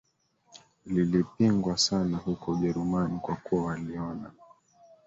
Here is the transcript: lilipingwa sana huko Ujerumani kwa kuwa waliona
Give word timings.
lilipingwa 0.85 1.77
sana 1.77 2.17
huko 2.17 2.51
Ujerumani 2.51 3.19
kwa 3.19 3.35
kuwa 3.35 3.65
waliona 3.65 4.31